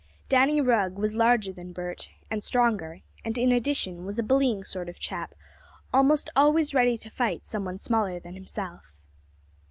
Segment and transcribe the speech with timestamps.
[0.29, 4.89] Danny Rugg was larger than Bert, and stronger, and, in addition, was a bullying sort
[4.89, 5.35] of chap,
[5.93, 8.97] almost always ready to fight some one smaller than himself.